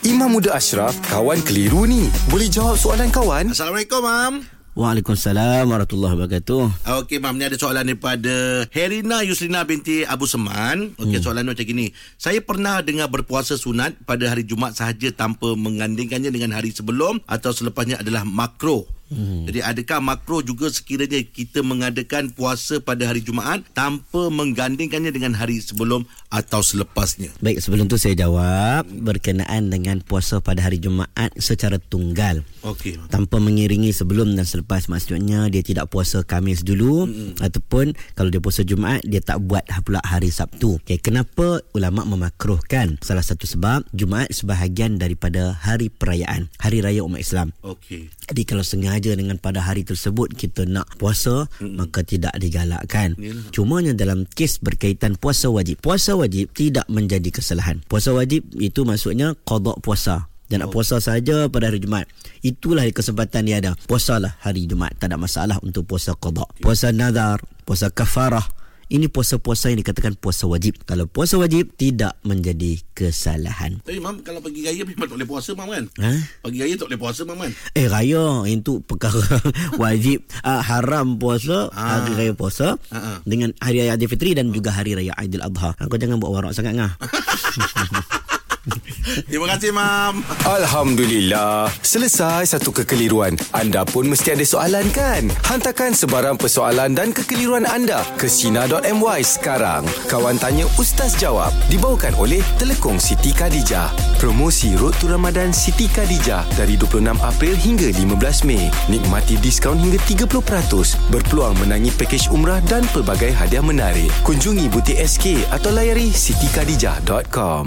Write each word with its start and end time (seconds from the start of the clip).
Imam 0.00 0.32
Muda 0.32 0.56
Ashraf, 0.56 0.96
kawan 1.12 1.44
keliru 1.44 1.84
ni. 1.84 2.08
Boleh 2.32 2.48
jawab 2.48 2.80
soalan 2.80 3.12
kawan? 3.12 3.52
Assalamualaikum, 3.52 4.00
Mam. 4.00 4.34
Waalaikumsalam 4.72 5.68
warahmatullahi 5.68 6.16
wabarakatuh. 6.16 6.88
Okey, 7.04 7.20
Mam. 7.20 7.36
Ni 7.36 7.44
ada 7.44 7.60
soalan 7.60 7.84
daripada 7.84 8.64
Herina 8.72 9.20
Yusrina 9.20 9.60
binti 9.68 10.08
Abu 10.08 10.24
Seman. 10.24 10.96
Okey, 10.96 11.20
hmm. 11.20 11.24
soalan 11.28 11.52
macam 11.52 11.68
gini. 11.68 11.92
Saya 12.16 12.40
pernah 12.40 12.80
dengar 12.80 13.12
berpuasa 13.12 13.60
sunat 13.60 13.92
pada 14.08 14.24
hari 14.32 14.48
Jumaat 14.48 14.72
sahaja 14.72 15.12
tanpa 15.12 15.52
mengandingkannya 15.52 16.32
dengan 16.32 16.56
hari 16.56 16.72
sebelum 16.72 17.20
atau 17.28 17.52
selepasnya 17.52 18.00
adalah 18.00 18.24
makro. 18.24 18.88
Hmm. 19.10 19.44
Jadi 19.50 19.60
adakah 19.60 19.98
makro 19.98 20.38
juga 20.40 20.70
sekiranya 20.70 21.18
kita 21.26 21.66
mengadakan 21.66 22.30
puasa 22.30 22.78
pada 22.78 23.10
hari 23.10 23.20
Jumaat 23.20 23.66
tanpa 23.74 24.30
menggandingkannya 24.30 25.10
dengan 25.10 25.34
hari 25.34 25.58
sebelum 25.58 26.06
atau 26.30 26.62
selepasnya? 26.62 27.34
Baik, 27.42 27.58
sebelum 27.58 27.90
tu 27.90 27.98
saya 27.98 28.14
jawab 28.14 28.86
berkenaan 28.86 29.68
dengan 29.68 29.98
puasa 30.00 30.38
pada 30.38 30.62
hari 30.62 30.78
Jumaat 30.78 31.34
secara 31.42 31.82
tunggal. 31.82 32.46
Okey. 32.62 33.02
Tanpa 33.10 33.42
mengiringi 33.42 33.90
sebelum 33.90 34.38
dan 34.38 34.46
selepas 34.46 34.86
maksudnya 34.86 35.50
dia 35.50 35.64
tidak 35.66 35.90
puasa 35.90 36.22
Khamis 36.22 36.62
dulu 36.62 37.10
hmm. 37.10 37.42
ataupun 37.42 37.98
kalau 38.14 38.30
dia 38.30 38.38
puasa 38.38 38.62
Jumaat 38.62 39.02
dia 39.02 39.18
tak 39.18 39.42
buat 39.42 39.66
pula 39.82 39.98
hari 40.04 40.30
Sabtu. 40.30 40.78
Okey, 40.86 41.02
kenapa 41.02 41.64
ulama 41.74 42.06
memakruhkan? 42.06 43.00
Salah 43.02 43.24
satu 43.24 43.48
sebab 43.48 43.82
Jumaat 43.90 44.30
sebahagian 44.30 45.00
daripada 45.00 45.56
hari 45.56 45.88
perayaan, 45.88 46.52
hari 46.60 46.84
raya 46.84 47.02
umat 47.02 47.24
Islam. 47.24 47.50
Okey. 47.64 48.12
Jadi 48.28 48.42
kalau 48.44 48.62
sengaja 48.62 48.99
dengan 49.00 49.40
pada 49.40 49.64
hari 49.64 49.82
tersebut 49.82 50.36
kita 50.36 50.68
nak 50.68 50.86
puasa 51.00 51.48
mm 51.58 51.72
maka 51.80 52.04
tidak 52.04 52.36
digalakkan. 52.36 53.16
Yalah. 53.16 53.48
Cumanya 53.54 53.92
dalam 53.96 54.28
kes 54.28 54.60
berkaitan 54.60 55.16
puasa 55.16 55.48
wajib. 55.48 55.80
Puasa 55.80 56.12
wajib 56.12 56.52
tidak 56.52 56.84
menjadi 56.92 57.32
kesalahan. 57.32 57.80
Puasa 57.88 58.12
wajib 58.12 58.44
itu 58.60 58.84
maksudnya 58.84 59.32
qada 59.48 59.72
puasa. 59.80 60.28
Dan 60.50 60.66
nak 60.66 60.74
puasa 60.74 60.98
saja 60.98 61.46
pada 61.46 61.70
hari 61.70 61.78
Jumaat. 61.78 62.10
Itulah 62.42 62.82
kesempatan 62.90 63.46
dia 63.46 63.62
ada. 63.62 63.78
Puasalah 63.86 64.34
hari 64.42 64.66
Jumaat. 64.66 64.98
Tak 64.98 65.14
ada 65.14 65.16
masalah 65.16 65.62
untuk 65.62 65.86
puasa 65.86 66.18
qada. 66.18 66.42
Puasa 66.58 66.90
nazar, 66.90 67.38
puasa 67.62 67.86
kafarah, 67.86 68.42
ini 68.90 69.06
puasa-puasa 69.06 69.70
yang 69.70 69.78
dikatakan 69.80 70.18
puasa 70.18 70.50
wajib. 70.50 70.82
Kalau 70.82 71.06
puasa 71.06 71.38
wajib 71.38 71.70
tidak 71.78 72.18
menjadi 72.26 72.82
kesalahan. 72.90 73.78
Tapi 73.86 74.02
Mam, 74.02 74.20
kalau 74.26 74.42
pagi 74.42 74.66
raya 74.66 74.82
memang 74.82 75.06
tak 75.06 75.16
boleh 75.16 75.30
puasa, 75.30 75.50
Mam 75.54 75.70
kan? 75.70 75.84
Ha? 76.02 76.12
Pagi 76.42 76.58
raya 76.58 76.74
tak 76.74 76.86
boleh 76.90 77.00
puasa, 77.00 77.20
Mam 77.22 77.38
kan? 77.38 77.52
Eh 77.78 77.86
raya 77.86 78.42
itu 78.50 78.82
perkara 78.82 79.22
wajib 79.82 80.26
uh, 80.42 80.60
haram 80.60 81.16
puasa 81.16 81.70
Ah. 81.70 82.02
hari 82.02 82.18
raya 82.18 82.32
puasa 82.34 82.76
ah. 82.90 83.22
dengan 83.22 83.54
hari 83.62 83.86
raya 83.86 83.94
Aidilfitri 83.94 84.34
dan 84.34 84.50
juga 84.50 84.74
hari 84.74 84.98
raya 84.98 85.14
Aidiladha. 85.14 85.78
Kau 85.78 85.98
jangan 85.98 86.18
buat 86.18 86.30
warak 86.34 86.52
sangat 86.52 86.74
ngah. 86.74 86.92
Terima 89.26 89.46
kasih, 89.50 89.74
Mam. 89.74 90.22
Alhamdulillah. 90.46 91.70
Selesai 91.82 92.46
satu 92.46 92.70
kekeliruan. 92.70 93.34
Anda 93.50 93.82
pun 93.82 94.06
mesti 94.06 94.38
ada 94.38 94.46
soalan 94.46 94.86
kan? 94.94 95.26
Hantarkan 95.50 95.92
sebarang 95.94 96.38
persoalan 96.38 96.94
dan 96.94 97.10
kekeliruan 97.10 97.66
anda 97.66 98.06
ke 98.16 98.30
Sina.my 98.30 99.20
sekarang. 99.26 99.82
Kawan 100.06 100.38
Tanya 100.38 100.66
Ustaz 100.78 101.18
Jawab 101.18 101.50
dibawakan 101.68 102.14
oleh 102.22 102.40
Telekong 102.56 103.02
Siti 103.02 103.34
Khadijah. 103.34 103.90
Promosi 104.22 104.78
Road 104.78 104.94
to 105.02 105.10
Ramadan 105.10 105.50
Siti 105.50 105.90
Khadijah 105.90 106.46
dari 106.54 106.78
26 106.78 107.10
April 107.20 107.54
hingga 107.58 107.88
15 107.90 108.46
Mei. 108.46 108.70
Nikmati 108.86 109.36
diskaun 109.42 109.82
hingga 109.82 109.98
30%. 110.06 110.30
Berpeluang 111.10 111.58
menangi 111.58 111.90
pakej 111.98 112.30
umrah 112.30 112.62
dan 112.70 112.86
pelbagai 112.94 113.34
hadiah 113.34 113.64
menarik. 113.64 114.08
Kunjungi 114.22 114.70
butik 114.70 114.96
SK 115.02 115.50
atau 115.50 115.74
layari 115.74 116.14
sitikadijah.com. 116.14 117.66